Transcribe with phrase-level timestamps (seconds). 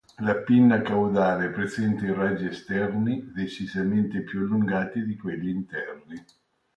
[0.27, 6.25] La pinna caudale presenta i raggi esterni decisamente più allungati di quelli interni.